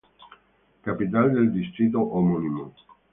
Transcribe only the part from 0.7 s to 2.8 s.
Capital del distrito homónimo.